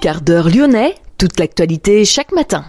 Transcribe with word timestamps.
Quart 0.00 0.22
d'heure 0.22 0.48
lyonnais, 0.48 0.94
toute 1.18 1.38
l'actualité 1.38 2.06
chaque 2.06 2.32
matin. 2.32 2.64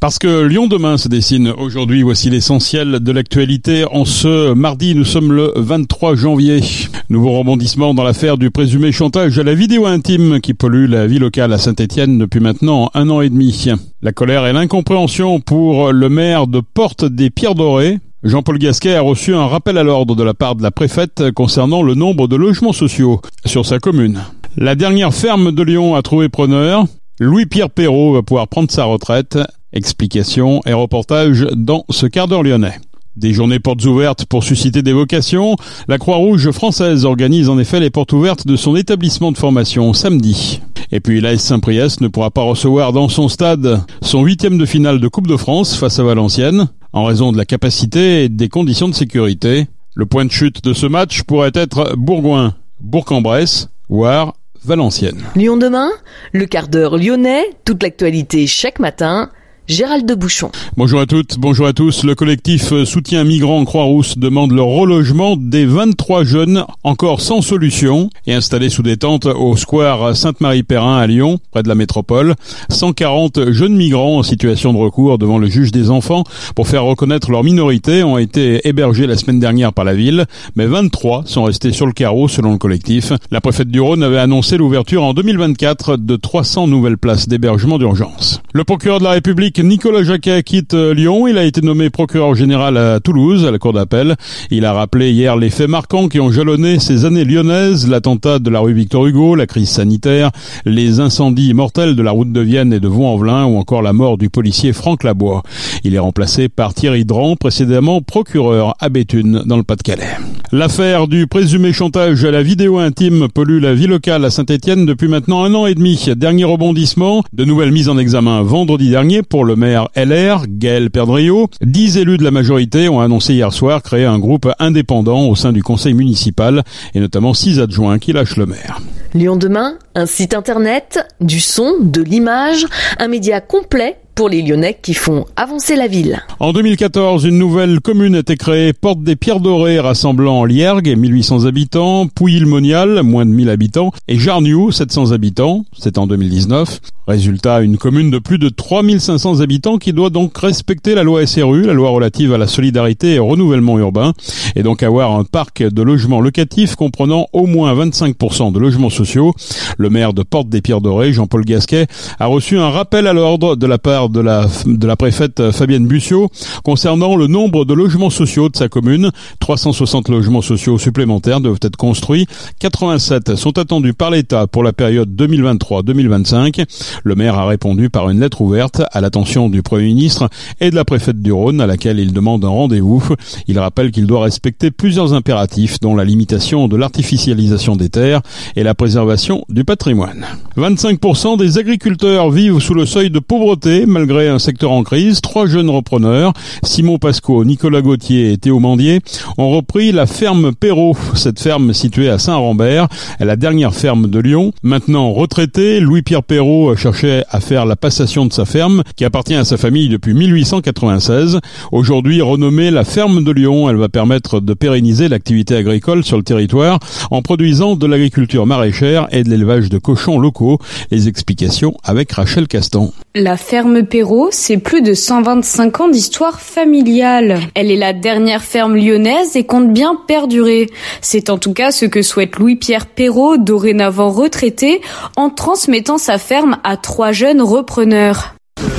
Parce 0.00 0.18
que 0.18 0.44
Lyon 0.44 0.66
demain 0.66 0.96
se 0.96 1.06
dessine 1.06 1.54
aujourd'hui, 1.56 2.02
voici 2.02 2.28
l'essentiel 2.28 2.98
de 2.98 3.12
l'actualité. 3.12 3.84
En 3.84 4.04
ce 4.04 4.52
mardi, 4.52 4.96
nous 4.96 5.04
sommes 5.04 5.32
le 5.32 5.52
23 5.54 6.16
janvier. 6.16 6.60
Nouveau 7.08 7.38
rebondissement 7.38 7.94
dans 7.94 8.02
l'affaire 8.02 8.36
du 8.36 8.50
présumé 8.50 8.90
chantage 8.90 9.38
à 9.38 9.44
la 9.44 9.54
vidéo 9.54 9.86
intime 9.86 10.40
qui 10.40 10.54
pollue 10.54 10.90
la 10.90 11.06
vie 11.06 11.20
locale 11.20 11.52
à 11.52 11.58
Saint-Etienne 11.58 12.18
depuis 12.18 12.40
maintenant 12.40 12.90
un 12.94 13.10
an 13.10 13.20
et 13.20 13.30
demi. 13.30 13.68
La 14.02 14.10
colère 14.10 14.44
et 14.44 14.52
l'incompréhension 14.52 15.38
pour 15.38 15.92
le 15.92 16.08
maire 16.08 16.48
de 16.48 16.60
Porte 16.60 17.04
des 17.04 17.30
Pierres 17.30 17.54
Dorées. 17.54 18.00
Jean-Paul 18.24 18.58
Gasquet 18.58 18.96
a 18.96 19.02
reçu 19.02 19.36
un 19.36 19.46
rappel 19.46 19.78
à 19.78 19.84
l'ordre 19.84 20.16
de 20.16 20.24
la 20.24 20.34
part 20.34 20.56
de 20.56 20.62
la 20.64 20.72
préfète 20.72 21.30
concernant 21.30 21.82
le 21.82 21.94
nombre 21.94 22.26
de 22.26 22.34
logements 22.34 22.72
sociaux 22.72 23.20
sur 23.44 23.64
sa 23.64 23.78
commune. 23.78 24.20
La 24.58 24.74
dernière 24.74 25.12
ferme 25.12 25.52
de 25.52 25.62
Lyon 25.62 25.96
a 25.96 26.00
trouvé 26.00 26.30
preneur. 26.30 26.86
Louis-Pierre 27.20 27.68
Perrault 27.68 28.14
va 28.14 28.22
pouvoir 28.22 28.48
prendre 28.48 28.70
sa 28.70 28.84
retraite. 28.84 29.38
Explication 29.74 30.62
et 30.64 30.72
reportage 30.72 31.46
dans 31.54 31.84
ce 31.90 32.06
quart 32.06 32.26
d'heure 32.26 32.42
lyonnais. 32.42 32.80
Des 33.16 33.34
journées 33.34 33.58
portes 33.58 33.84
ouvertes 33.84 34.24
pour 34.24 34.42
susciter 34.42 34.80
des 34.80 34.94
vocations. 34.94 35.56
La 35.88 35.98
Croix-Rouge 35.98 36.50
française 36.52 37.04
organise 37.04 37.50
en 37.50 37.58
effet 37.58 37.80
les 37.80 37.90
portes 37.90 38.14
ouvertes 38.14 38.46
de 38.46 38.56
son 38.56 38.76
établissement 38.76 39.30
de 39.30 39.36
formation 39.36 39.92
samedi. 39.92 40.62
Et 40.90 41.00
puis 41.00 41.20
l'AS 41.20 41.36
Saint-Priest 41.36 42.00
ne 42.00 42.08
pourra 42.08 42.30
pas 42.30 42.42
recevoir 42.42 42.94
dans 42.94 43.10
son 43.10 43.28
stade 43.28 43.82
son 44.00 44.22
huitième 44.22 44.56
de 44.56 44.64
finale 44.64 45.00
de 45.00 45.08
Coupe 45.08 45.26
de 45.26 45.36
France 45.36 45.76
face 45.76 45.98
à 45.98 46.02
Valenciennes 46.02 46.68
en 46.94 47.04
raison 47.04 47.30
de 47.30 47.36
la 47.36 47.44
capacité 47.44 48.24
et 48.24 48.30
des 48.30 48.48
conditions 48.48 48.88
de 48.88 48.94
sécurité. 48.94 49.66
Le 49.94 50.06
point 50.06 50.24
de 50.24 50.32
chute 50.32 50.64
de 50.64 50.72
ce 50.72 50.86
match 50.86 51.24
pourrait 51.24 51.52
être 51.52 51.94
Bourgoin, 51.94 52.54
Bourg-en-Bresse, 52.80 53.68
voire 53.90 54.32
Valenciennes. 54.64 55.22
Lyon 55.34 55.56
demain, 55.56 55.90
le 56.32 56.46
quart 56.46 56.68
d'heure 56.68 56.96
lyonnais, 56.96 57.44
toute 57.64 57.82
l'actualité 57.82 58.46
chaque 58.46 58.78
matin. 58.78 59.30
Gérald 59.68 60.06
de 60.06 60.14
Bouchon. 60.14 60.52
Bonjour 60.76 61.00
à 61.00 61.06
toutes, 61.06 61.38
bonjour 61.38 61.66
à 61.66 61.72
tous. 61.72 62.04
Le 62.04 62.14
collectif 62.14 62.72
Soutien 62.84 63.24
Migrants 63.24 63.64
Croix-Rousse 63.64 64.16
demande 64.16 64.52
le 64.52 64.62
relogement 64.62 65.36
des 65.36 65.66
23 65.66 66.22
jeunes 66.22 66.64
encore 66.84 67.20
sans 67.20 67.42
solution 67.42 68.08
et 68.28 68.34
installés 68.34 68.68
sous 68.68 68.84
des 68.84 68.96
tentes 68.96 69.26
au 69.26 69.56
square 69.56 70.16
Sainte-Marie-Perrin 70.16 70.98
à 70.98 71.08
Lyon, 71.08 71.40
près 71.50 71.64
de 71.64 71.68
la 71.68 71.74
métropole. 71.74 72.36
140 72.70 73.50
jeunes 73.50 73.74
migrants 73.74 74.18
en 74.18 74.22
situation 74.22 74.72
de 74.72 74.78
recours 74.78 75.18
devant 75.18 75.38
le 75.38 75.48
juge 75.48 75.72
des 75.72 75.90
enfants 75.90 76.22
pour 76.54 76.68
faire 76.68 76.84
reconnaître 76.84 77.32
leur 77.32 77.42
minorité 77.42 78.04
ont 78.04 78.18
été 78.18 78.68
hébergés 78.68 79.08
la 79.08 79.16
semaine 79.16 79.40
dernière 79.40 79.72
par 79.72 79.84
la 79.84 79.94
ville, 79.94 80.26
mais 80.54 80.66
23 80.66 81.24
sont 81.26 81.42
restés 81.42 81.72
sur 81.72 81.86
le 81.86 81.92
carreau 81.92 82.28
selon 82.28 82.52
le 82.52 82.58
collectif. 82.58 83.12
La 83.32 83.40
préfète 83.40 83.68
du 83.68 83.80
Rhône 83.80 84.04
avait 84.04 84.18
annoncé 84.18 84.58
l'ouverture 84.58 85.02
en 85.02 85.12
2024 85.12 85.96
de 85.96 86.14
300 86.14 86.68
nouvelles 86.68 86.98
places 86.98 87.26
d'hébergement 87.26 87.78
d'urgence. 87.78 88.40
Le 88.52 88.62
procureur 88.62 89.00
de 89.00 89.04
la 89.04 89.10
République 89.10 89.55
Nicolas 89.58 90.02
Jacquet 90.02 90.42
quitte 90.42 90.74
euh, 90.74 90.92
Lyon. 90.92 91.26
Il 91.26 91.38
a 91.38 91.44
été 91.44 91.60
nommé 91.60 91.90
procureur 91.90 92.34
général 92.34 92.76
à 92.76 93.00
Toulouse, 93.00 93.46
à 93.46 93.50
la 93.50 93.58
cour 93.58 93.72
d'appel. 93.72 94.16
Il 94.50 94.64
a 94.64 94.72
rappelé 94.72 95.10
hier 95.12 95.36
les 95.36 95.50
faits 95.50 95.68
marquants 95.68 96.08
qui 96.08 96.20
ont 96.20 96.30
jalonné 96.30 96.78
ces 96.78 97.04
années 97.04 97.24
lyonnaises, 97.24 97.88
l'attentat 97.88 98.38
de 98.38 98.50
la 98.50 98.60
rue 98.60 98.74
Victor 98.74 99.06
Hugo, 99.06 99.34
la 99.34 99.46
crise 99.46 99.70
sanitaire, 99.70 100.30
les 100.64 101.00
incendies 101.00 101.54
mortels 101.54 101.96
de 101.96 102.02
la 102.02 102.10
route 102.10 102.32
de 102.32 102.40
Vienne 102.40 102.72
et 102.72 102.80
de 102.80 102.88
Vaux-en-Velin 102.88 103.46
ou 103.46 103.56
encore 103.56 103.82
la 103.82 103.92
mort 103.92 104.18
du 104.18 104.30
policier 104.30 104.72
Franck 104.72 105.04
Labois. 105.04 105.42
Il 105.84 105.94
est 105.94 105.98
remplacé 105.98 106.48
par 106.48 106.74
Thierry 106.74 107.04
Dran, 107.04 107.36
précédemment 107.36 108.02
procureur 108.02 108.74
à 108.80 108.88
Béthune, 108.88 109.42
dans 109.46 109.56
le 109.56 109.62
Pas-de-Calais. 109.62 110.16
L'affaire 110.52 111.08
du 111.08 111.26
présumé 111.26 111.72
chantage 111.72 112.24
à 112.24 112.30
la 112.30 112.42
vidéo 112.42 112.78
intime 112.78 113.28
pollue 113.28 113.60
la 113.60 113.74
vie 113.74 113.86
locale 113.86 114.24
à 114.24 114.30
Saint-Etienne 114.30 114.86
depuis 114.86 115.08
maintenant 115.08 115.44
un 115.44 115.54
an 115.54 115.66
et 115.66 115.74
demi. 115.74 116.10
Dernier 116.16 116.44
rebondissement, 116.44 117.22
de 117.32 117.44
nouvelles 117.44 117.72
mises 117.72 117.88
en 117.88 117.98
examen 117.98 118.42
vendredi 118.42 118.90
dernier 118.90 119.22
pour 119.22 119.45
le 119.46 119.56
maire 119.56 119.88
LR, 119.96 120.44
Gaël 120.48 120.90
Perdriau. 120.90 121.48
Dix 121.62 121.96
élus 121.96 122.18
de 122.18 122.24
la 122.24 122.30
majorité 122.30 122.88
ont 122.88 123.00
annoncé 123.00 123.34
hier 123.34 123.52
soir 123.52 123.82
créer 123.82 124.04
un 124.04 124.18
groupe 124.18 124.50
indépendant 124.58 125.28
au 125.28 125.36
sein 125.36 125.52
du 125.52 125.62
conseil 125.62 125.94
municipal 125.94 126.64
et 126.94 127.00
notamment 127.00 127.32
six 127.32 127.60
adjoints 127.60 127.98
qui 127.98 128.12
lâchent 128.12 128.36
le 128.36 128.46
maire. 128.46 128.80
Lyon 129.14 129.36
demain, 129.36 129.78
un 129.94 130.06
site 130.06 130.34
internet, 130.34 130.98
du 131.20 131.40
son, 131.40 131.76
de 131.80 132.02
l'image, 132.02 132.66
un 132.98 133.08
média 133.08 133.40
complet 133.40 133.96
pour 134.16 134.28
les 134.28 134.42
Lyonnais 134.42 134.78
qui 134.80 134.94
font 134.94 135.26
avancer 135.36 135.76
la 135.76 135.86
ville. 135.86 136.22
En 136.40 136.52
2014, 136.52 137.24
une 137.24 137.38
nouvelle 137.38 137.80
commune 137.80 138.16
a 138.16 138.20
été 138.20 138.36
créée, 138.36 138.72
Porte 138.72 139.02
des 139.02 139.14
Pierres 139.14 139.40
Dorées, 139.40 139.78
rassemblant 139.78 140.44
Liergue, 140.44 140.96
1800 140.96 141.44
habitants, 141.44 142.08
Pouilly-le-Monial, 142.08 143.02
moins 143.02 143.26
de 143.26 143.30
1000 143.30 143.50
habitants, 143.50 143.92
et 144.08 144.18
Jarniou, 144.18 144.72
700 144.72 145.12
habitants, 145.12 145.64
c'est 145.78 145.98
en 145.98 146.06
2019. 146.06 146.80
Résultat, 147.06 147.60
une 147.60 147.78
commune 147.78 148.10
de 148.10 148.18
plus 148.18 148.38
de 148.38 148.48
3500 148.48 149.40
habitants 149.40 149.78
qui 149.78 149.92
doit 149.92 150.10
donc 150.10 150.36
respecter 150.36 150.96
la 150.96 151.04
loi 151.04 151.24
SRU, 151.24 151.62
la 151.62 151.72
loi 151.72 151.90
relative 151.90 152.32
à 152.32 152.38
la 152.38 152.48
solidarité 152.48 153.14
et 153.14 153.18
au 153.20 153.26
renouvellement 153.26 153.78
urbain, 153.78 154.12
et 154.56 154.64
donc 154.64 154.82
avoir 154.82 155.12
un 155.12 155.22
parc 155.22 155.62
de 155.62 155.82
logements 155.82 156.20
locatifs 156.20 156.74
comprenant 156.74 157.28
au 157.32 157.46
moins 157.46 157.72
25% 157.76 158.52
de 158.52 158.58
logements 158.58 158.90
sociaux. 158.90 159.34
Le 159.78 159.88
maire 159.88 160.14
de 160.14 160.24
Porte 160.24 160.48
des 160.48 160.60
Pierres 160.60 160.80
Dorées, 160.80 161.12
Jean-Paul 161.12 161.44
Gasquet, 161.44 161.86
a 162.18 162.26
reçu 162.26 162.58
un 162.58 162.70
rappel 162.70 163.06
à 163.06 163.12
l'ordre 163.12 163.54
de 163.54 163.66
la 163.66 163.78
part 163.78 164.08
de 164.08 164.20
la, 164.20 164.96
préfète 164.96 165.52
Fabienne 165.52 165.86
Bussiot 165.86 166.28
concernant 166.64 167.14
le 167.14 167.28
nombre 167.28 167.64
de 167.64 167.74
logements 167.74 168.10
sociaux 168.10 168.48
de 168.48 168.56
sa 168.56 168.68
commune. 168.68 169.12
360 169.38 170.08
logements 170.08 170.42
sociaux 170.42 170.76
supplémentaires 170.76 171.40
doivent 171.40 171.60
être 171.62 171.76
construits. 171.76 172.26
87 172.58 173.36
sont 173.36 173.58
attendus 173.58 173.94
par 173.94 174.10
l'État 174.10 174.48
pour 174.48 174.64
la 174.64 174.72
période 174.72 175.14
2023-2025. 175.14 176.64
Le 177.04 177.14
maire 177.14 177.38
a 177.38 177.46
répondu 177.46 177.90
par 177.90 178.10
une 178.10 178.20
lettre 178.20 178.40
ouverte 178.40 178.82
à 178.92 179.00
l'attention 179.00 179.48
du 179.48 179.62
Premier 179.62 179.86
ministre 179.86 180.28
et 180.60 180.70
de 180.70 180.76
la 180.76 180.84
préfète 180.84 181.20
du 181.20 181.32
Rhône 181.32 181.60
à 181.60 181.66
laquelle 181.66 181.98
il 181.98 182.12
demande 182.12 182.44
un 182.44 182.48
rendez-vous. 182.48 183.02
Il 183.48 183.58
rappelle 183.58 183.90
qu'il 183.90 184.06
doit 184.06 184.22
respecter 184.22 184.70
plusieurs 184.70 185.12
impératifs 185.12 185.80
dont 185.80 185.94
la 185.94 186.04
limitation 186.04 186.68
de 186.68 186.76
l'artificialisation 186.76 187.76
des 187.76 187.88
terres 187.88 188.22
et 188.56 188.62
la 188.62 188.74
préservation 188.74 189.44
du 189.48 189.64
patrimoine. 189.64 190.24
25% 190.56 191.38
des 191.38 191.58
agriculteurs 191.58 192.30
vivent 192.30 192.60
sous 192.60 192.74
le 192.74 192.86
seuil 192.86 193.10
de 193.10 193.18
pauvreté 193.18 193.86
malgré 193.86 194.28
un 194.28 194.38
secteur 194.38 194.72
en 194.72 194.82
crise. 194.82 195.20
Trois 195.20 195.46
jeunes 195.46 195.70
repreneurs, 195.70 196.32
Simon 196.62 196.98
Pasco, 196.98 197.44
Nicolas 197.44 197.82
Gauthier 197.82 198.32
et 198.32 198.38
Théo 198.38 198.58
Mandier, 198.58 199.00
ont 199.38 199.50
repris 199.50 199.92
la 199.92 200.06
ferme 200.06 200.54
Perrault. 200.54 200.96
Cette 201.14 201.40
ferme 201.40 201.72
située 201.72 202.08
à 202.08 202.18
Saint-Rambert 202.18 202.88
est 203.20 203.24
la 203.24 203.36
dernière 203.36 203.74
ferme 203.74 204.08
de 204.08 204.18
Lyon. 204.18 204.52
Maintenant 204.62 205.12
retraité, 205.12 205.80
Louis-Pierre 205.80 206.22
Perrault 206.22 206.74
cherchait 206.86 207.24
à 207.30 207.40
faire 207.40 207.66
la 207.66 207.74
passation 207.74 208.26
de 208.26 208.32
sa 208.32 208.44
ferme 208.44 208.84
qui 208.94 209.04
appartient 209.04 209.34
à 209.34 209.44
sa 209.44 209.56
famille 209.56 209.88
depuis 209.88 210.14
1896. 210.14 211.40
Aujourd'hui 211.72 212.22
renommée 212.22 212.70
la 212.70 212.84
ferme 212.84 213.24
de 213.24 213.32
Lyon, 213.32 213.68
elle 213.68 213.74
va 213.74 213.88
permettre 213.88 214.38
de 214.38 214.54
pérenniser 214.54 215.08
l'activité 215.08 215.56
agricole 215.56 216.04
sur 216.04 216.16
le 216.16 216.22
territoire 216.22 216.78
en 217.10 217.22
produisant 217.22 217.74
de 217.74 217.86
l'agriculture 217.88 218.46
maraîchère 218.46 219.08
et 219.10 219.24
de 219.24 219.30
l'élevage 219.30 219.68
de 219.68 219.78
cochons 219.78 220.20
locaux. 220.20 220.60
Les 220.92 221.08
explications 221.08 221.76
avec 221.82 222.12
Rachel 222.12 222.46
Castan. 222.46 222.92
La 223.16 223.36
ferme 223.36 223.82
Perrault, 223.84 224.28
c'est 224.30 224.58
plus 224.58 224.82
de 224.82 224.94
125 224.94 225.80
ans 225.80 225.88
d'histoire 225.88 226.40
familiale. 226.40 227.40
Elle 227.54 227.72
est 227.72 227.76
la 227.76 227.94
dernière 227.94 228.44
ferme 228.44 228.76
lyonnaise 228.76 229.34
et 229.34 229.44
compte 229.44 229.72
bien 229.72 229.98
perdurer. 230.06 230.68
C'est 231.00 231.30
en 231.30 231.38
tout 231.38 231.52
cas 231.52 231.72
ce 231.72 231.86
que 231.86 232.02
souhaite 232.02 232.36
Louis-Pierre 232.36 232.86
Perrault, 232.86 233.38
dorénavant 233.38 234.10
retraité, 234.10 234.82
en 235.16 235.30
transmettant 235.30 235.98
sa 235.98 236.18
ferme 236.18 236.58
à 236.62 236.75
trois 236.76 237.12
jeunes 237.12 237.42
repreneurs. 237.42 238.34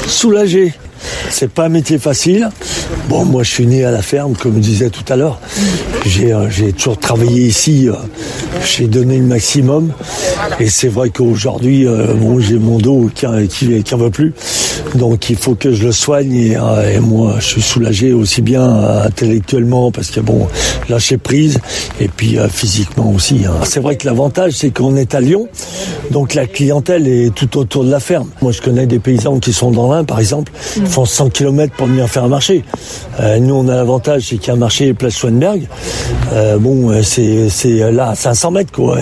Soulagé. 0.07 0.73
C'est 1.29 1.51
pas 1.51 1.65
un 1.65 1.69
métier 1.69 1.99
facile. 1.99 2.49
Bon, 3.09 3.25
moi, 3.25 3.43
je 3.43 3.51
suis 3.51 3.67
né 3.67 3.83
à 3.85 3.91
la 3.91 4.01
ferme, 4.01 4.35
comme 4.35 4.55
je 4.55 4.59
disais 4.59 4.89
tout 4.89 5.03
à 5.11 5.15
l'heure. 5.15 5.39
J'ai, 6.05 6.33
euh, 6.33 6.47
toujours 6.77 6.97
travaillé 6.97 7.43
ici. 7.43 7.89
Euh, 7.89 7.93
j'ai 8.65 8.87
donné 8.87 9.17
le 9.17 9.25
maximum. 9.25 9.91
Et 10.59 10.69
c'est 10.69 10.87
vrai 10.87 11.09
qu'aujourd'hui, 11.09 11.85
euh, 11.87 12.39
j'ai 12.39 12.57
mon 12.57 12.77
dos 12.77 13.09
qui, 13.13 13.25
qui, 13.49 13.83
qui 13.83 13.95
veut 13.95 14.09
plus. 14.09 14.33
Donc, 14.97 15.29
il 15.29 15.35
faut 15.35 15.55
que 15.55 15.71
je 15.71 15.85
le 15.85 15.91
soigne. 15.91 16.33
Et, 16.33 16.57
euh, 16.57 16.95
et 16.95 16.99
moi, 16.99 17.35
je 17.39 17.45
suis 17.45 17.61
soulagé 17.61 18.13
aussi 18.13 18.41
bien 18.41 18.63
euh, 18.63 19.05
intellectuellement 19.05 19.91
parce 19.91 20.09
que 20.09 20.19
bon, 20.19 20.47
lâcher 20.89 21.17
prise 21.17 21.59
et 21.99 22.07
puis 22.07 22.37
euh, 22.37 22.47
physiquement 22.49 23.11
aussi. 23.11 23.45
hein. 23.45 23.53
C'est 23.63 23.79
vrai 23.79 23.95
que 23.95 24.05
l'avantage, 24.05 24.53
c'est 24.53 24.71
qu'on 24.71 24.95
est 24.95 25.15
à 25.15 25.21
Lyon. 25.21 25.47
Donc, 26.11 26.33
la 26.33 26.45
clientèle 26.45 27.07
est 27.07 27.33
tout 27.33 27.57
autour 27.57 27.83
de 27.83 27.91
la 27.91 27.99
ferme. 27.99 28.29
Moi, 28.41 28.51
je 28.51 28.61
connais 28.61 28.85
des 28.87 28.99
paysans 28.99 29.39
qui 29.39 29.53
sont 29.53 29.71
dans 29.71 29.93
l'Ain, 29.93 30.03
par 30.03 30.19
exemple, 30.19 30.51
ils 30.75 30.85
font 30.85 31.05
100 31.05 31.29
km 31.29 31.73
pour 31.75 31.87
venir 31.87 32.07
faire 32.07 32.23
un 32.23 32.29
marché. 32.29 32.63
Nous, 33.39 33.53
on 33.53 33.67
a 33.67 33.75
l'avantage, 33.75 34.27
c'est 34.29 34.37
qu'il 34.37 34.47
y 34.47 34.51
a 34.51 34.53
un 34.53 34.57
marché 34.57 34.93
Place 34.93 35.17
Schwanberg. 35.17 35.67
Euh, 36.33 36.57
bon, 36.57 36.91
c'est 37.03 37.91
là 37.91 38.09
à 38.09 38.15
500 38.15 38.51
mètres 38.51 38.71
quoi. 38.71 38.97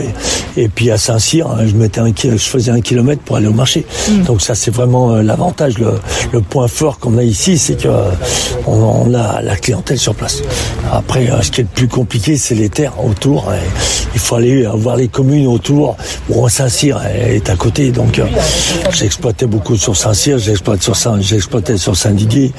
Et, 0.57 0.68
puis 0.68 0.92
à 0.92 0.97
Saint-Cyr, 0.97 1.47
hein, 1.47 1.65
je 1.65 1.75
mettais 1.75 2.00
un 2.00 2.12
je 2.15 2.38
faisais 2.38 2.71
un 2.71 2.81
kilomètre 2.81 3.21
pour 3.24 3.36
aller 3.38 3.47
au 3.47 3.53
marché. 3.53 3.86
Mm. 4.09 4.24
Donc 4.24 4.42
ça 4.42 4.56
c'est 4.56 4.71
vraiment 4.71 5.15
l'avantage, 5.18 5.75
le, 6.31 6.41
point 6.41 6.67
fort 6.67 6.99
qu'on 6.99 7.17
a 7.17 7.23
ici, 7.23 7.57
c'est 7.57 7.81
que 7.81 7.87
euh, 7.87 9.17
a 9.17 9.41
la 9.41 9.55
clientèle 9.55 9.97
sur 9.97 10.15
place. 10.15 10.41
Après, 10.91 11.29
euh, 11.29 11.41
ce 11.41 11.51
qui 11.51 11.61
est 11.61 11.63
le 11.63 11.69
plus 11.69 11.87
compliqué, 11.87 12.37
c'est 12.37 12.55
les 12.55 12.69
terres 12.69 13.03
autour. 13.03 13.51
Il 14.13 14.19
faut 14.19 14.35
aller 14.35 14.65
euh, 14.65 14.71
voir 14.71 14.97
les 14.97 15.07
communes 15.07 15.47
autour. 15.47 15.97
Bon, 16.29 16.47
Saint-Cyr 16.47 17.01
est 17.05 17.49
à 17.49 17.55
côté, 17.55 17.91
donc 17.91 18.21
j'exploitais 18.91 19.45
beaucoup 19.45 19.77
sur 19.77 19.95
Saint-Cyr, 19.95 20.37
j'exploite 20.37 20.83
sur 20.83 20.95
j'exploitais 21.19 21.77
sur 21.77 21.95
Saint-Didier. 21.95 22.53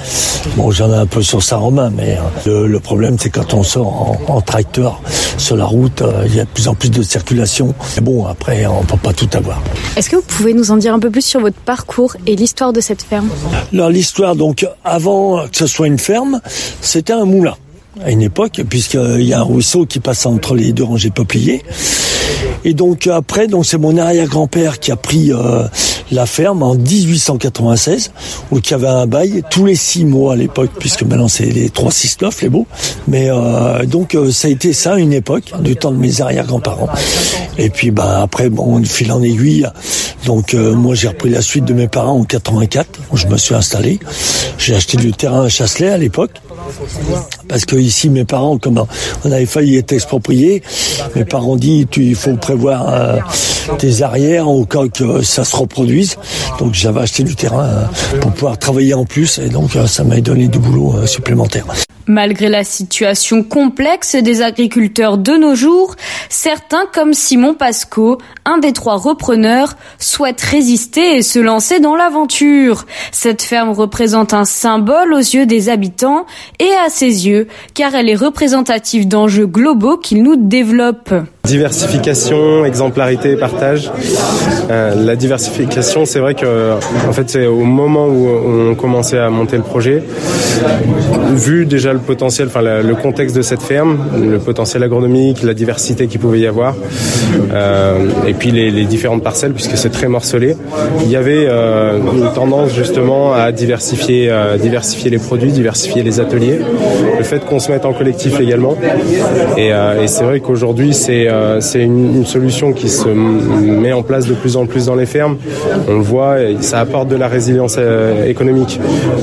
Bon, 0.57 0.71
j'en 0.71 0.93
ai 0.93 0.97
un 0.97 1.07
peu 1.07 1.23
sur 1.23 1.43
Saint-Romain, 1.43 1.91
mais 1.95 2.19
le, 2.47 2.79
problème, 2.81 3.17
c'est 3.19 3.31
quand 3.31 3.55
on 3.55 3.63
sort 3.63 4.19
en, 4.29 4.41
tracteur 4.41 5.01
sur 5.39 5.57
la 5.57 5.65
route, 5.65 6.03
il 6.27 6.35
y 6.35 6.41
a 6.41 6.45
de 6.45 6.49
plus 6.49 6.69
en 6.69 6.75
plus 6.75 6.91
de 6.91 7.03
circulation. 7.03 7.75
Mais 7.97 8.03
bon, 8.03 8.27
après, 8.27 8.67
on 8.67 8.85
peut 8.85 8.97
pas 8.97 9.13
tout 9.13 9.29
avoir. 9.35 9.61
Est-ce 9.97 10.11
que 10.11 10.17
vous 10.17 10.23
pouvez 10.23 10.55
nous 10.55 10.71
en 10.71 10.77
dire 10.77 10.95
un 10.95 10.99
peu 10.99 11.11
plus 11.11 11.25
sur 11.25 11.41
votre 11.41 11.59
parcours 11.59 12.17
et 12.27 12.37
l'histoire 12.37 12.73
de 12.73 12.81
cette 12.81 13.03
Alors 13.73 13.91
l'histoire, 13.91 14.37
donc 14.37 14.67
avant 14.85 15.47
que 15.49 15.57
ce 15.57 15.67
soit 15.67 15.87
une 15.87 15.99
ferme, 15.99 16.41
c'était 16.81 17.13
un 17.13 17.25
moulin 17.25 17.55
à 18.05 18.11
une 18.11 18.23
époque, 18.23 18.63
puisqu'il 18.69 19.23
y 19.23 19.33
a 19.33 19.41
un 19.41 19.45
ruisseau 19.45 19.87
qui 19.87 20.01
passe 20.01 20.27
entre 20.27 20.55
les 20.55 20.73
deux 20.73 20.85
rangées 20.85 21.11
peupliers. 21.11 21.63
Et 22.65 22.75
donc 22.75 23.07
après, 23.07 23.47
donc 23.47 23.65
c'est 23.65 23.79
mon 23.79 23.97
arrière-grand-père 23.97 24.81
qui 24.81 24.93
a 24.93 24.97
pris 24.97 25.33
euh, 25.33 25.63
la 26.11 26.27
ferme 26.27 26.63
en 26.63 26.75
1896, 26.75 28.13
où 28.51 28.59
il 28.59 28.71
y 28.71 28.75
avait 28.75 28.87
un 28.89 29.07
bail 29.07 29.43
tous 29.51 29.65
les 29.65 29.77
six 29.77 30.05
mois 30.05 30.35
à 30.35 30.37
l'époque, 30.37 30.71
puisque 30.79 31.03
maintenant 31.03 31.29
c'est 31.29 31.47
les 31.47 31.71
369 31.71 32.43
les 32.43 32.49
beaux. 32.49 32.67
Mais 33.09 33.29
euh, 33.31 33.85
donc 33.87 34.15
euh, 34.15 34.31
ça 34.31 34.49
a 34.49 34.51
été 34.51 34.73
ça 34.73 34.97
une 34.97 35.13
époque, 35.13 35.53
du 35.61 35.77
temps 35.77 35.93
de 35.93 35.99
mes 35.99 36.21
arrière-grands-parents. 36.21 36.89
Et 37.59 37.71
puis 37.71 37.91
bah 37.91 38.21
après, 38.23 38.51
bon, 38.51 38.81
de 38.81 38.87
fil 38.87 39.11
en 39.13 39.23
aiguille, 39.23 39.67
donc 40.27 40.53
euh, 40.53 40.75
moi 40.75 40.95
j'ai 40.95 41.09
repris 41.09 41.31
la 41.31 41.41
suite 41.41 41.65
de 41.65 41.73
mes 41.73 41.89
parents 41.89 42.19
en 42.19 42.25
84, 42.25 43.01
où 43.13 43.17
je 43.17 43.27
me 43.29 43.39
suis 43.39 43.55
installé. 43.55 43.99
J'ai 44.59 44.75
acheté 44.75 44.97
du 44.99 45.13
terrain 45.13 45.45
à 45.45 45.49
Chasselet 45.49 45.89
à 45.89 45.97
l'époque. 45.97 46.33
Parce 47.49 47.65
que 47.65 47.77
ici, 47.77 48.11
mes 48.11 48.25
parents, 48.25 48.59
comme 48.59 48.85
on 49.25 49.33
avait 49.33 49.47
failli 49.47 49.77
être 49.77 49.93
expropriés, 49.93 50.63
mes 51.15 51.25
parents 51.25 51.53
ont 51.53 51.57
dit 51.57 51.87
tu, 51.89 52.05
il 52.05 52.17
faut 52.17 52.37
prévoir 52.37 52.89
euh, 52.89 53.19
tes 53.79 54.03
arrières 54.03 54.49
au 54.49 54.65
cas 54.65 54.89
que 54.93 55.23
ça 55.23 55.45
se 55.45 55.55
reproduise. 55.57 56.17
Donc 56.59 56.75
j'avais 56.75 57.01
acheté 57.01 57.23
du 57.23 57.37
terrain 57.37 57.65
euh, 57.65 57.85
pour 58.21 58.33
pouvoir 58.33 58.59
travailler 58.59 58.95
en 58.95 59.05
plus 59.05 59.39
et 59.39 59.49
donc 59.49 59.77
euh, 59.77 59.87
ça 59.87 60.05
m'a 60.05 60.21
donné 60.21 60.49
du 60.49 60.59
boulot 60.59 61.07
supplémentaire. 61.07 61.67
Malgré 62.09 62.49
la 62.49 62.63
situation 62.63 63.43
complexe 63.43 64.15
des 64.15 64.41
agriculteurs 64.41 65.19
de 65.19 65.33
nos 65.33 65.57
jours, 65.57 65.97
certains 66.29 66.85
comme 66.93 67.15
Simon 67.15 67.55
Pasco, 67.55 68.19
un 68.45 68.59
des 68.59 68.73
trois 68.73 68.97
repreneurs, 68.97 69.75
souhaitent 69.99 70.41
résister 70.41 71.17
et 71.17 71.23
se 71.23 71.41
lancer 71.41 71.81
dans 71.81 71.97
l'aventure. 71.97 72.87
Cette 73.11 73.43
ferme 73.43 73.71
représente 73.71 74.35
un 74.35 74.45
symbole 74.45 75.13
aux 75.13 75.19
yeux 75.19 75.47
des 75.47 75.69
habitants 75.69 76.27
et 76.61 76.71
à 76.85 76.91
ses 76.91 77.27
yeux, 77.27 77.49
car 77.75 77.95
elle 77.97 78.09
est 78.09 78.15
représentative 78.15 79.09
d'enjeux 79.09 79.47
globaux 79.47 79.97
qu'ils 79.97 80.23
nous 80.23 80.37
développent. 80.37 81.15
Diversification, 81.47 82.65
exemplarité, 82.65 83.37
partage. 83.37 83.89
Euh, 84.69 84.95
la 84.97 85.15
diversification, 85.15 86.05
c'est 86.05 86.19
vrai 86.19 86.35
que 86.35 86.73
en 87.09 87.13
fait 87.13 87.31
c'est 87.31 87.47
au 87.47 87.61
moment 87.61 88.07
où 88.09 88.29
on 88.29 88.75
commençait 88.75 89.19
à 89.19 89.31
monter 89.31 89.57
le 89.57 89.63
projet, 89.63 90.03
vu 91.35 91.65
déjà 91.65 91.93
le 91.93 92.01
potentiel, 92.01 92.49
le 92.57 92.95
contexte 92.95 93.37
de 93.37 93.43
cette 93.43 93.63
ferme, 93.63 93.99
le 94.21 94.39
potentiel 94.39 94.83
agronomique, 94.83 95.45
la 95.45 95.55
diversité 95.55 96.09
qu'il 96.09 96.19
pouvait 96.19 96.41
y 96.41 96.49
avoir, 96.49 96.75
euh, 97.53 98.09
et 98.27 98.35
puis 98.35 98.51
les, 98.51 98.85
différentes 98.87 99.23
parcelles 99.23 99.53
puisque 99.53 99.77
c'est 99.77 99.91
très 99.91 100.09
morcelé, 100.09 100.57
il 101.05 101.11
y 101.11 101.17
avait 101.17 101.47
euh, 101.49 101.99
une 102.13 102.33
tendance 102.33 102.75
justement 102.75 103.35
à 103.35 103.53
diversifier, 103.53 104.33
les 105.11 105.19
produits, 105.19 105.53
diversifier 105.53 106.03
les 106.03 106.19
ateliers. 106.19 106.59
Le 107.19 107.25
fait 107.25 107.45
qu'on 107.45 107.61
se 107.61 107.71
mette 107.71 107.85
en 107.85 107.93
collectif 107.93 108.41
également, 108.41 108.77
et 109.57 109.71
c'est 110.07 110.25
vrai 110.25 110.41
qu'aujourd'hui 110.41 110.93
c'est 110.93 111.29
euh, 111.37 111.61
c'est 111.61 111.83
une, 111.83 112.25
solution 112.27 112.73
qui 112.73 112.89
se 112.89 113.09
met 113.09 113.93
en 113.93 114.03
place 114.03 114.27
de 114.27 114.35
plus 114.35 114.57
en 114.57 114.67
plus 114.67 114.87
dans 114.87 114.95
les 114.95 115.07
fermes. 115.07 115.37
On 115.89 115.95
le 115.95 116.03
voit, 116.03 116.37
ça 116.61 116.81
apporte 116.81 117.09
de 117.09 117.17
la 117.17 117.29
résilience 117.29 117.77
euh, 117.79 118.27
économique 118.27 118.81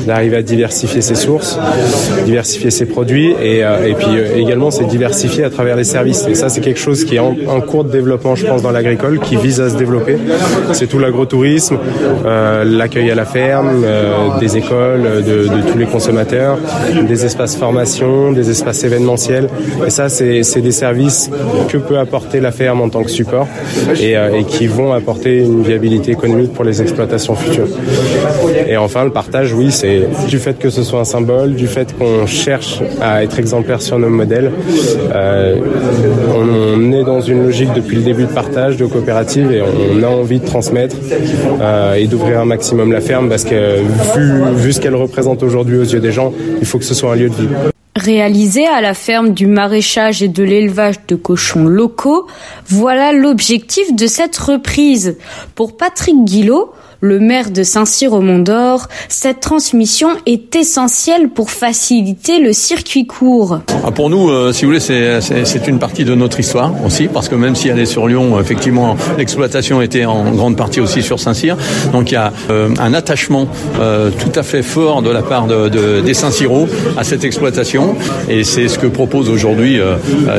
d'arriver 0.07 0.37
à 0.37 0.41
diversifier 0.41 1.01
ses 1.01 1.15
sources, 1.15 1.59
diversifier 2.25 2.71
ses 2.71 2.85
produits 2.85 3.31
et, 3.41 3.63
euh, 3.63 3.93
puis 3.97 4.41
également 4.41 4.71
c'est 4.71 4.85
diversifier 4.85 5.43
à 5.43 5.49
travers 5.49 5.75
les 5.75 5.83
services. 5.83 6.25
Et 6.27 6.35
ça 6.35 6.49
c'est 6.49 6.61
quelque 6.61 6.79
chose 6.79 7.03
qui 7.03 7.15
est 7.15 7.19
en, 7.19 7.33
cours 7.61 7.83
de 7.83 7.89
développement 7.89 8.35
je 8.35 8.45
pense 8.45 8.61
dans 8.61 8.71
l'agricole, 8.71 9.19
qui 9.19 9.35
vise 9.35 9.59
à 9.59 9.69
se 9.69 9.75
développer. 9.75 10.17
C'est 10.71 10.87
tout 10.87 10.99
l'agrotourisme, 10.99 11.77
l'accueil 12.65 13.11
à 13.11 13.15
la 13.15 13.25
ferme, 13.25 13.85
des 14.39 14.57
écoles, 14.57 15.23
de, 15.25 15.71
tous 15.71 15.77
les 15.77 15.85
consommateurs, 15.85 16.57
des 17.07 17.25
espaces 17.25 17.55
formation, 17.55 18.31
des 18.31 18.49
espaces 18.49 18.83
événementiels. 18.83 19.49
Et 19.85 19.89
ça 19.89 20.09
c'est 20.09 20.61
des 20.61 20.71
services 20.71 21.29
que 21.69 21.77
peut 21.77 21.97
apporter 22.03 22.39
la 22.39 22.51
ferme 22.51 22.81
en 22.81 22.89
tant 22.89 23.03
que 23.03 23.09
support 23.09 23.47
et, 23.99 24.15
euh, 24.15 24.39
et 24.39 24.43
qui 24.43 24.67
vont 24.67 24.93
apporter 24.93 25.39
une 25.39 25.63
viabilité 25.63 26.11
économique 26.11 26.53
pour 26.53 26.63
les 26.63 26.81
exploitations 26.81 27.35
futures. 27.35 27.67
Et 28.67 28.77
enfin, 28.77 29.03
le 29.03 29.11
partage, 29.11 29.53
oui, 29.53 29.71
c'est 29.71 30.07
du 30.27 30.39
fait 30.39 30.57
que 30.59 30.69
ce 30.69 30.83
soit 30.83 30.99
un 30.99 31.05
symbole, 31.05 31.53
du 31.53 31.67
fait 31.67 31.95
qu'on 31.97 32.25
cherche 32.27 32.81
à 33.01 33.23
être 33.23 33.39
exemplaire 33.39 33.81
sur 33.81 33.97
nos 33.97 34.09
modèles. 34.09 34.51
Euh, 35.13 35.55
on, 36.35 36.73
on 36.75 36.91
est 36.91 37.03
dans 37.03 37.21
une 37.21 37.43
logique 37.45 37.73
depuis 37.73 37.97
le 37.97 38.03
début 38.03 38.23
de 38.23 38.33
partage, 38.33 38.77
de 38.77 38.85
coopérative, 38.85 39.51
et 39.51 39.61
on 39.61 40.03
a 40.03 40.07
envie 40.07 40.39
de 40.39 40.45
transmettre 40.45 40.95
euh, 41.61 41.95
et 41.95 42.07
d'ouvrir 42.07 42.39
un 42.39 42.45
maximum 42.45 42.91
la 42.91 43.01
ferme 43.01 43.29
parce 43.29 43.43
que 43.43 43.79
vu, 44.15 44.31
vu 44.55 44.73
ce 44.73 44.79
qu'elle 44.79 44.95
représente 44.95 45.43
aujourd'hui 45.43 45.77
aux 45.77 45.83
yeux 45.83 45.99
des 45.99 46.11
gens, 46.11 46.33
il 46.59 46.65
faut 46.65 46.77
que 46.77 46.85
ce 46.85 46.93
soit 46.93 47.13
un 47.13 47.15
lieu 47.15 47.29
de 47.29 47.35
vie. 47.35 47.72
Réalisé 47.95 48.65
à 48.65 48.81
la 48.81 48.95
ferme 48.95 49.33
du 49.33 49.45
maraîchage 49.45 50.23
et 50.23 50.27
de 50.27 50.43
l'élevage 50.43 51.05
de 51.07 51.15
cochons 51.15 51.67
locaux, 51.67 52.25
voilà 52.65 53.13
l'objectif 53.13 53.93
de 53.95 54.07
cette 54.07 54.35
reprise. 54.35 55.17
Pour 55.53 55.77
Patrick 55.77 56.23
Guillot, 56.23 56.73
le 57.03 57.19
maire 57.19 57.51
de 57.51 57.63
Saint-Cyr-au-Mont-d'Or, 57.63 58.87
cette 59.09 59.41
transmission 59.41 60.07
est 60.25 60.55
essentielle 60.55 61.27
pour 61.27 61.51
faciliter 61.51 62.39
le 62.39 62.53
circuit 62.53 63.05
court. 63.05 63.59
Ah, 63.85 63.91
Pour 63.91 64.09
nous, 64.09 64.29
euh, 64.29 64.53
si 64.53 64.63
vous 64.63 64.69
voulez, 64.71 64.79
c'est- 64.79 65.19
une 65.67 65.79
partie 65.79 66.05
de 66.05 66.15
notre 66.15 66.39
histoire 66.39 66.71
aussi, 66.85 67.07
parce 67.07 67.27
que 67.27 67.35
même 67.35 67.55
si 67.55 67.67
elle 67.67 67.79
est 67.79 67.85
sur 67.85 68.07
Lyon, 68.07 68.39
effectivement, 68.39 68.95
l'exploitation 69.17 69.81
était 69.81 70.05
en 70.05 70.31
grande 70.31 70.55
partie 70.55 70.79
aussi 70.79 71.01
sur 71.01 71.19
Saint-Cyr. 71.19 71.57
Donc 71.91 72.09
il 72.11 72.13
y 72.13 72.17
a 72.17 72.31
euh, 72.49 72.69
un 72.79 72.93
attachement 72.93 73.47
euh, 73.81 74.09
tout 74.09 74.37
à 74.39 74.43
fait 74.43 74.61
fort 74.63 75.01
de 75.01 75.09
la 75.09 75.21
part 75.23 75.47
de, 75.47 75.67
de- 75.69 75.99
des 76.01 76.13
Saint-Cyrots 76.13 76.67
à 76.97 77.03
cette 77.03 77.25
exploitation, 77.25 77.95
et 78.29 78.45
c'est 78.45 78.69
ce 78.69 78.79
que 78.79 78.87
proposent 78.87 79.29
aujourd'hui 79.29 79.77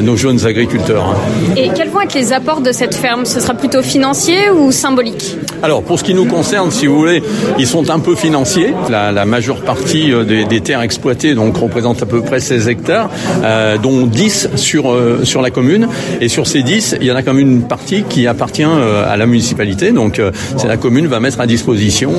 nos 0.03 0.17
jeunes 0.17 0.47
agriculteurs. 0.47 1.05
hein. 1.05 1.55
Et 1.59 1.69
quels 1.75 1.91
vont 1.91 2.01
être 2.01 2.15
les 2.15 2.33
apports 2.33 2.63
de 2.63 2.73
cette 2.73 2.95
ferme? 2.95 3.27
Ce 3.27 3.41
sera 3.41 3.53
plutôt 3.55 3.83
financier 3.83 4.51
ou 4.51 4.73
symbolique? 4.73 5.37
Alors, 5.63 5.83
pour 5.83 5.99
ce 5.99 6.05
qui 6.05 6.15
nous 6.15 6.25
concerne, 6.25 6.54
si 6.71 6.87
vous 6.87 6.97
voulez, 6.97 7.23
ils 7.59 7.67
sont 7.67 7.91
un 7.91 7.99
peu 7.99 8.15
financiers. 8.15 8.75
La, 8.91 9.13
la 9.13 9.25
majeure 9.25 9.61
partie 9.61 10.13
euh, 10.13 10.25
des, 10.25 10.45
des 10.45 10.61
terres 10.61 10.83
exploitées 10.83 11.35
donc 11.35 11.57
représente 11.57 12.03
à 12.03 12.07
peu 12.07 12.21
près 12.23 12.41
16 12.41 12.69
hectares, 12.69 13.11
euh, 13.43 13.79
dont 13.79 14.07
10 14.07 14.51
sur 14.57 14.91
euh, 14.91 15.21
sur 15.25 15.43
la 15.43 15.51
commune. 15.51 15.89
Et 16.21 16.29
sur 16.29 16.47
ces 16.47 16.63
10, 16.63 16.97
il 17.01 17.07
y 17.07 17.13
en 17.13 17.17
a 17.17 17.23
quand 17.23 17.35
même 17.35 17.49
une 17.49 17.63
partie 17.63 18.05
qui 18.09 18.27
appartient 18.27 18.65
euh, 18.65 19.11
à 19.11 19.17
la 19.17 19.27
municipalité. 19.27 19.93
Donc, 19.93 20.21
c'est 20.57 20.69
la 20.69 20.77
commune 20.77 21.07
va 21.07 21.21
mettre 21.21 21.41
à 21.41 21.47
disposition 21.47 22.13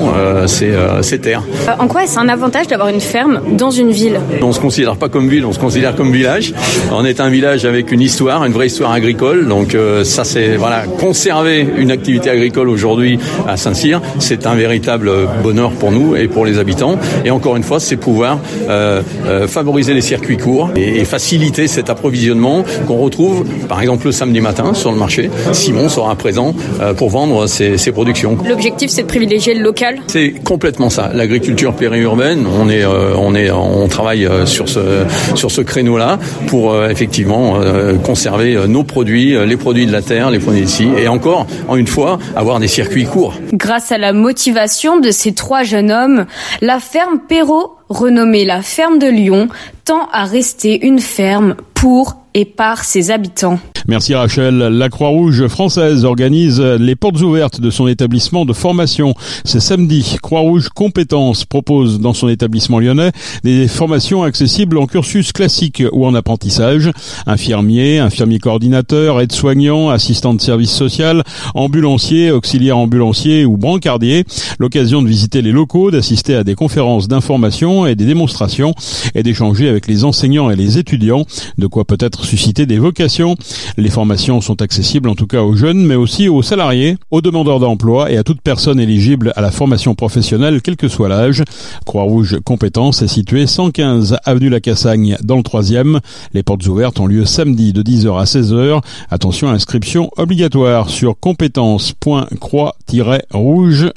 ces, 0.46 0.72
ces 1.02 1.18
terres. 1.18 1.42
En 1.78 1.88
quoi 1.88 2.04
est-ce 2.04 2.18
un 2.18 2.28
avantage 2.28 2.66
d'avoir 2.66 2.88
une 2.88 3.00
ferme 3.00 3.40
dans 3.56 3.70
une 3.70 3.90
ville? 3.90 4.20
On 4.42 4.52
se 4.52 4.60
considère 4.60 4.96
pas 4.96 5.08
comme 5.08 5.28
ville, 5.28 5.44
on 5.44 5.52
se 5.52 5.58
considère 5.58 5.94
comme 5.94 6.12
village. 6.12 6.52
On 6.92 7.04
est 7.04 7.20
un 7.20 7.28
village 7.28 7.64
avec 7.64 7.92
une 7.92 8.00
histoire, 8.00 8.44
une 8.44 8.52
vraie 8.52 8.66
histoire 8.66 8.92
agricole. 8.92 9.48
Donc 9.48 9.76
ça, 10.04 10.24
c'est 10.24 10.56
voilà, 10.56 10.84
conserver 10.98 11.66
une 11.76 11.90
activité 11.90 12.30
agricole 12.30 12.68
aujourd'hui 12.68 13.18
à 13.46 13.56
Saint-Cyr, 13.56 14.00
c'est 14.26 14.46
un 14.46 14.56
véritable 14.56 15.10
bonheur 15.42 15.70
pour 15.70 15.92
nous 15.92 16.16
et 16.16 16.26
pour 16.26 16.44
les 16.44 16.58
habitants. 16.58 16.98
Et 17.24 17.30
encore 17.30 17.56
une 17.56 17.62
fois, 17.62 17.78
c'est 17.78 17.96
pouvoir 17.96 18.40
euh, 18.68 19.02
euh, 19.26 19.46
favoriser 19.46 19.94
les 19.94 20.00
circuits 20.00 20.36
courts 20.36 20.70
et, 20.74 21.00
et 21.00 21.04
faciliter 21.04 21.68
cet 21.68 21.90
approvisionnement 21.90 22.64
qu'on 22.88 22.96
retrouve, 22.98 23.44
par 23.68 23.80
exemple, 23.80 24.06
le 24.06 24.12
samedi 24.12 24.40
matin 24.40 24.74
sur 24.74 24.90
le 24.90 24.98
marché. 24.98 25.30
Simon 25.52 25.88
sera 25.88 26.16
présent 26.16 26.54
euh, 26.80 26.92
pour 26.92 27.10
vendre 27.10 27.46
ses, 27.46 27.78
ses 27.78 27.92
productions. 27.92 28.36
L'objectif, 28.48 28.90
c'est 28.90 29.02
de 29.02 29.06
privilégier 29.06 29.54
le 29.54 29.62
local 29.62 29.98
C'est 30.08 30.32
complètement 30.42 30.90
ça. 30.90 31.10
L'agriculture 31.14 31.72
périurbaine, 31.74 32.46
on 32.60 32.68
est, 32.68 32.84
euh, 32.84 33.14
on 33.16 33.34
est, 33.36 33.50
on 33.52 33.86
travaille 33.86 34.26
euh, 34.26 34.44
sur 34.44 34.68
ce 34.68 35.04
sur 35.34 35.50
ce 35.50 35.60
créneau-là 35.60 36.18
pour 36.48 36.72
euh, 36.72 36.88
effectivement 36.88 37.58
euh, 37.60 37.94
conserver 37.94 38.56
euh, 38.56 38.66
nos 38.66 38.82
produits, 38.82 39.36
euh, 39.36 39.46
les 39.46 39.56
produits 39.56 39.86
de 39.86 39.92
la 39.92 40.02
terre, 40.02 40.30
les 40.30 40.38
produits 40.40 40.62
d'ici, 40.62 40.88
et 40.98 41.08
encore, 41.08 41.46
en 41.68 41.76
une 41.76 41.86
fois, 41.86 42.18
avoir 42.34 42.58
des 42.58 42.68
circuits 42.68 43.04
courts. 43.04 43.34
Grâce 43.52 43.92
à 43.92 43.98
la 43.98 44.05
motivation 44.12 44.98
de 44.98 45.10
ces 45.10 45.34
trois 45.34 45.62
jeunes 45.62 45.90
hommes, 45.90 46.26
la 46.60 46.80
ferme 46.80 47.20
Perrault, 47.28 47.76
renommée 47.88 48.44
la 48.44 48.62
ferme 48.62 48.98
de 48.98 49.08
Lyon, 49.08 49.48
tend 49.84 50.08
à 50.12 50.24
rester 50.24 50.86
une 50.86 51.00
ferme 51.00 51.56
pour 51.74 52.16
et 52.34 52.44
par 52.44 52.84
ses 52.84 53.10
habitants. 53.10 53.58
Merci 53.88 54.16
Rachel. 54.16 54.56
La 54.58 54.88
Croix-Rouge 54.88 55.46
française 55.46 56.04
organise 56.04 56.60
les 56.60 56.96
portes 56.96 57.20
ouvertes 57.20 57.60
de 57.60 57.70
son 57.70 57.86
établissement 57.86 58.44
de 58.44 58.52
formation. 58.52 59.14
C'est 59.44 59.60
samedi. 59.60 60.16
Croix-Rouge 60.20 60.70
Compétences 60.70 61.44
propose 61.44 62.00
dans 62.00 62.12
son 62.12 62.28
établissement 62.28 62.80
lyonnais 62.80 63.12
des 63.44 63.68
formations 63.68 64.24
accessibles 64.24 64.78
en 64.78 64.86
cursus 64.86 65.30
classique 65.30 65.84
ou 65.92 66.04
en 66.04 66.16
apprentissage. 66.16 66.90
Infirmier, 67.26 68.00
infirmier 68.00 68.40
coordinateur, 68.40 69.20
aide-soignant, 69.20 69.90
assistant 69.90 70.34
de 70.34 70.40
service 70.40 70.72
social, 70.72 71.22
ambulancier, 71.54 72.32
auxiliaire 72.32 72.78
ambulancier 72.78 73.44
ou 73.44 73.56
brancardier. 73.56 74.24
L'occasion 74.58 75.00
de 75.00 75.06
visiter 75.06 75.42
les 75.42 75.52
locaux, 75.52 75.92
d'assister 75.92 76.34
à 76.34 76.42
des 76.42 76.56
conférences 76.56 77.06
d'information 77.06 77.86
et 77.86 77.94
des 77.94 78.06
démonstrations 78.06 78.74
et 79.14 79.22
d'échanger 79.22 79.68
avec 79.68 79.86
les 79.86 80.02
enseignants 80.02 80.50
et 80.50 80.56
les 80.56 80.76
étudiants. 80.76 81.24
De 81.56 81.68
quoi 81.68 81.84
peut-être 81.84 82.24
susciter 82.24 82.66
des 82.66 82.78
vocations. 82.78 83.36
Les 83.78 83.90
formations 83.90 84.40
sont 84.40 84.62
accessibles 84.62 85.08
en 85.08 85.14
tout 85.14 85.26
cas 85.26 85.42
aux 85.42 85.54
jeunes, 85.54 85.84
mais 85.84 85.96
aussi 85.96 86.28
aux 86.28 86.40
salariés, 86.40 86.96
aux 87.10 87.20
demandeurs 87.20 87.60
d'emploi 87.60 88.10
et 88.10 88.16
à 88.16 88.22
toute 88.22 88.40
personne 88.40 88.80
éligible 88.80 89.34
à 89.36 89.42
la 89.42 89.50
formation 89.50 89.94
professionnelle, 89.94 90.62
quel 90.62 90.76
que 90.76 90.88
soit 90.88 91.08
l'âge. 91.08 91.42
Croix-Rouge 91.84 92.38
Compétences 92.44 93.02
est 93.02 93.08
située 93.08 93.46
115 93.46 94.16
avenue 94.24 94.48
La 94.48 94.60
Cassagne 94.60 95.18
dans 95.22 95.36
le 95.36 95.42
troisième. 95.42 96.00
Les 96.32 96.42
portes 96.42 96.66
ouvertes 96.66 96.98
ont 97.00 97.06
lieu 97.06 97.26
samedi 97.26 97.74
de 97.74 97.82
10h 97.82 98.18
à 98.18 98.24
16h. 98.24 98.80
Attention, 99.10 99.50
inscription 99.50 100.10
obligatoire 100.16 100.88
sur 100.88 101.20
compétences.croix-rouge 101.20 103.90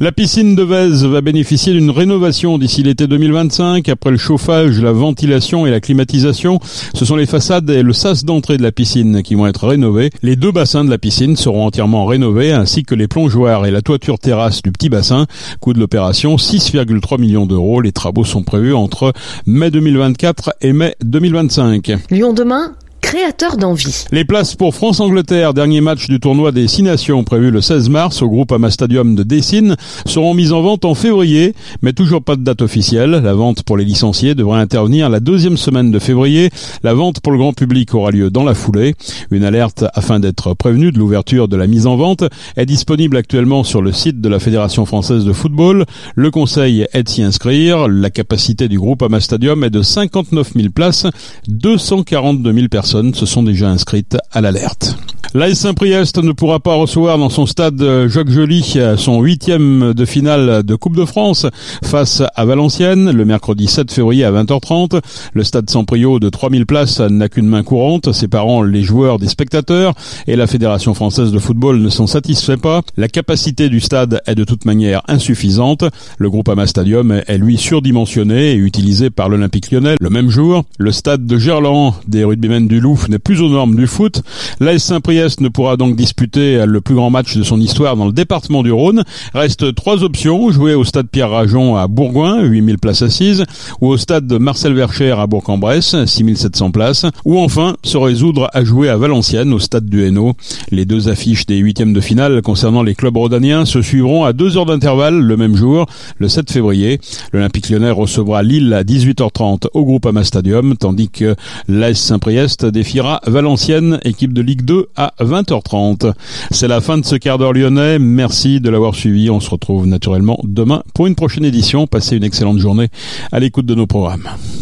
la 0.00 0.10
piscine 0.10 0.56
de 0.56 0.64
Vèze 0.64 1.04
va 1.04 1.20
bénéficier 1.20 1.72
d'une 1.72 1.90
rénovation 1.90 2.58
d'ici 2.58 2.82
l'été 2.82 3.06
2025. 3.06 3.88
Après 3.88 4.10
le 4.10 4.16
chauffage, 4.16 4.80
la 4.80 4.90
ventilation 4.90 5.64
et 5.64 5.70
la 5.70 5.80
climatisation, 5.80 6.58
ce 6.92 7.04
sont 7.04 7.14
les 7.14 7.26
façades 7.26 7.70
et 7.70 7.84
le 7.84 7.92
sas 7.92 8.24
d'entrée 8.24 8.56
de 8.56 8.64
la 8.64 8.72
piscine 8.72 9.22
qui 9.22 9.36
vont 9.36 9.46
être 9.46 9.68
rénovés. 9.68 10.10
Les 10.22 10.34
deux 10.34 10.50
bassins 10.50 10.84
de 10.84 10.90
la 10.90 10.98
piscine 10.98 11.36
seront 11.36 11.66
entièrement 11.66 12.04
rénovés, 12.04 12.50
ainsi 12.50 12.82
que 12.82 12.96
les 12.96 13.06
plongeoires 13.06 13.64
et 13.64 13.70
la 13.70 13.80
toiture 13.80 14.18
terrasse 14.18 14.60
du 14.60 14.72
petit 14.72 14.88
bassin. 14.88 15.26
Coût 15.60 15.72
de 15.72 15.78
l'opération 15.78 16.34
6,3 16.34 17.20
millions 17.20 17.46
d'euros. 17.46 17.80
Les 17.80 17.92
travaux 17.92 18.24
sont 18.24 18.42
prévus 18.42 18.74
entre 18.74 19.12
mai 19.46 19.70
2024 19.70 20.54
et 20.62 20.72
mai 20.72 20.96
2025. 21.00 21.92
Lyon 22.10 22.32
demain 22.32 22.74
créateur 23.02 23.58
d'envie. 23.58 24.06
Les 24.12 24.24
places 24.24 24.54
pour 24.54 24.74
France-Angleterre, 24.74 25.52
dernier 25.52 25.82
match 25.82 26.08
du 26.08 26.18
tournoi 26.20 26.52
des 26.52 26.68
Six 26.68 26.82
Nations 26.82 27.24
prévu 27.24 27.50
le 27.50 27.60
16 27.60 27.90
mars 27.90 28.22
au 28.22 28.28
groupe 28.28 28.52
Ama 28.52 28.70
Stadium 28.70 29.14
de 29.14 29.22
Dessine, 29.22 29.76
seront 30.06 30.32
mises 30.32 30.52
en 30.52 30.62
vente 30.62 30.86
en 30.86 30.94
février, 30.94 31.54
mais 31.82 31.92
toujours 31.92 32.22
pas 32.22 32.36
de 32.36 32.42
date 32.42 32.62
officielle. 32.62 33.10
La 33.10 33.34
vente 33.34 33.64
pour 33.64 33.76
les 33.76 33.84
licenciés 33.84 34.34
devrait 34.34 34.60
intervenir 34.60 35.10
la 35.10 35.20
deuxième 35.20 35.56
semaine 35.56 35.90
de 35.90 35.98
février. 35.98 36.48
La 36.82 36.94
vente 36.94 37.20
pour 37.20 37.32
le 37.32 37.38
grand 37.38 37.52
public 37.52 37.92
aura 37.94 38.12
lieu 38.12 38.30
dans 38.30 38.44
la 38.44 38.54
foulée. 38.54 38.94
Une 39.30 39.44
alerte 39.44 39.84
afin 39.92 40.20
d'être 40.20 40.54
prévenu 40.54 40.92
de 40.92 40.98
l'ouverture 40.98 41.48
de 41.48 41.56
la 41.56 41.66
mise 41.66 41.86
en 41.86 41.96
vente 41.96 42.24
est 42.56 42.66
disponible 42.66 43.16
actuellement 43.16 43.64
sur 43.64 43.82
le 43.82 43.92
site 43.92 44.20
de 44.20 44.28
la 44.28 44.38
Fédération 44.38 44.86
française 44.86 45.24
de 45.24 45.32
football. 45.32 45.84
Le 46.14 46.30
conseil 46.30 46.86
est 46.92 47.02
de 47.02 47.08
s'y 47.08 47.22
inscrire. 47.22 47.88
La 47.88 48.10
capacité 48.10 48.68
du 48.68 48.78
groupe 48.78 49.02
Ama 49.02 49.20
Stadium 49.20 49.64
est 49.64 49.70
de 49.70 49.82
59 49.82 50.52
000 50.54 50.68
places, 50.70 51.06
242 51.48 52.52
000 52.52 52.68
personnes 52.68 52.91
se 53.14 53.26
sont 53.26 53.42
déjà 53.42 53.68
inscrites 53.68 54.18
à 54.32 54.40
l'alerte. 54.40 54.96
L'AS 55.34 55.54
Saint-Priest 55.54 56.18
ne 56.18 56.32
pourra 56.32 56.60
pas 56.60 56.74
recevoir 56.74 57.16
dans 57.16 57.30
son 57.30 57.46
stade 57.46 57.82
Jacques 58.06 58.28
Joly 58.28 58.76
son 58.98 59.22
huitième 59.22 59.94
de 59.94 60.04
finale 60.04 60.62
de 60.62 60.74
Coupe 60.74 60.94
de 60.94 61.06
France 61.06 61.46
face 61.82 62.22
à 62.34 62.44
Valenciennes 62.44 63.10
le 63.10 63.24
mercredi 63.24 63.66
7 63.66 63.90
février 63.90 64.24
à 64.24 64.30
20h30. 64.30 65.00
Le 65.32 65.42
stade 65.42 65.70
Saint-Priot 65.70 66.20
de 66.20 66.28
3000 66.28 66.66
places 66.66 67.00
n'a 67.00 67.30
qu'une 67.30 67.46
main 67.46 67.62
courante, 67.62 68.12
séparant 68.12 68.62
les 68.62 68.82
joueurs 68.82 69.18
des 69.18 69.26
spectateurs 69.26 69.94
et 70.26 70.36
la 70.36 70.46
Fédération 70.46 70.92
française 70.92 71.32
de 71.32 71.38
football 71.38 71.80
ne 71.80 71.88
s'en 71.88 72.06
satisfait 72.06 72.58
pas. 72.58 72.82
La 72.98 73.08
capacité 73.08 73.70
du 73.70 73.80
stade 73.80 74.20
est 74.26 74.34
de 74.34 74.44
toute 74.44 74.66
manière 74.66 75.00
insuffisante. 75.08 75.82
Le 76.18 76.28
groupe 76.28 76.50
Ama 76.50 76.66
Stadium 76.66 77.22
est 77.26 77.38
lui 77.38 77.56
surdimensionné 77.56 78.50
et 78.52 78.56
utilisé 78.56 79.08
par 79.08 79.30
l'Olympique 79.30 79.70
lyonnais 79.70 79.94
le 79.98 80.10
même 80.10 80.28
jour. 80.28 80.64
Le 80.76 80.92
stade 80.92 81.24
de 81.24 81.38
Gerland 81.38 81.94
des 82.06 82.22
rugbymen 82.22 82.68
du 82.68 82.80
Louf 82.80 83.08
n'est 83.08 83.18
plus 83.18 83.40
aux 83.40 83.48
normes 83.48 83.76
du 83.76 83.86
foot. 83.86 84.22
L'AS 84.60 84.80
Saint-Priest 84.80 85.21
ne 85.22 85.48
pourra 85.48 85.76
donc 85.76 85.94
disputer 85.94 86.66
le 86.66 86.80
plus 86.80 86.94
grand 86.94 87.10
match 87.10 87.36
de 87.36 87.42
son 87.42 87.60
histoire 87.60 87.96
dans 87.96 88.06
le 88.06 88.12
département 88.12 88.62
du 88.62 88.72
Rhône. 88.72 89.04
Reste 89.34 89.74
trois 89.74 90.02
options, 90.02 90.50
jouer 90.50 90.74
au 90.74 90.84
stade 90.84 91.06
Pierre 91.06 91.30
Rajon 91.30 91.76
à 91.76 91.86
Bourgoin, 91.86 92.42
8000 92.42 92.78
places 92.78 93.02
assises, 93.02 93.44
ou 93.80 93.88
au 93.88 93.96
stade 93.96 94.26
de 94.26 94.38
Marcel 94.38 94.74
Vercher 94.74 95.12
à 95.12 95.26
Bourg-en-Bresse, 95.26 96.04
6700 96.06 96.72
places, 96.72 97.06
ou 97.24 97.38
enfin 97.38 97.76
se 97.84 97.96
résoudre 97.96 98.50
à 98.52 98.64
jouer 98.64 98.88
à 98.88 98.96
Valenciennes, 98.96 99.52
au 99.52 99.60
stade 99.60 99.86
du 99.86 100.04
Hainaut. 100.04 100.34
Les 100.70 100.84
deux 100.84 101.08
affiches 101.08 101.46
des 101.46 101.58
huitièmes 101.58 101.92
de 101.92 102.00
finale 102.00 102.42
concernant 102.42 102.82
les 102.82 102.94
clubs 102.94 103.16
rhodaniens 103.16 103.64
se 103.64 103.80
suivront 103.80 104.24
à 104.24 104.32
deux 104.32 104.56
heures 104.56 104.66
d'intervalle 104.66 105.18
le 105.18 105.36
même 105.36 105.54
jour, 105.54 105.86
le 106.18 106.28
7 106.28 106.50
février. 106.50 107.00
L'Olympique 107.32 107.70
lyonnais 107.70 107.90
recevra 107.92 108.42
Lille 108.42 108.72
à 108.74 108.82
18h30 108.82 109.66
au 109.72 109.84
groupe 109.84 110.06
Ama 110.06 110.24
Stadium, 110.24 110.76
tandis 110.76 111.10
que 111.10 111.36
l'AS 111.68 111.94
Saint-Priest 111.94 112.66
défiera 112.66 113.20
Valenciennes, 113.26 114.00
équipe 114.04 114.32
de 114.32 114.42
Ligue 114.42 114.62
2, 114.62 114.88
à 115.18 115.24
20h30. 115.24 116.12
C'est 116.50 116.68
la 116.68 116.80
fin 116.80 116.98
de 116.98 117.04
ce 117.04 117.16
quart 117.16 117.38
d'heure 117.38 117.52
lyonnais. 117.52 117.98
Merci 117.98 118.60
de 118.60 118.70
l'avoir 118.70 118.94
suivi. 118.94 119.30
On 119.30 119.40
se 119.40 119.50
retrouve 119.50 119.86
naturellement 119.86 120.38
demain 120.44 120.82
pour 120.94 121.06
une 121.06 121.14
prochaine 121.14 121.44
édition. 121.44 121.86
Passez 121.86 122.16
une 122.16 122.24
excellente 122.24 122.58
journée 122.58 122.88
à 123.30 123.40
l'écoute 123.40 123.66
de 123.66 123.74
nos 123.74 123.86
programmes. 123.86 124.28